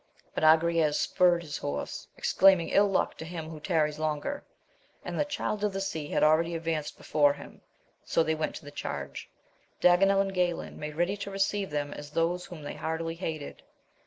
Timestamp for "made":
10.77-10.95